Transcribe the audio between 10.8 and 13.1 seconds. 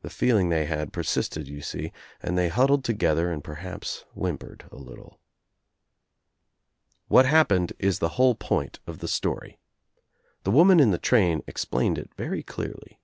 in the train explained it very clearly.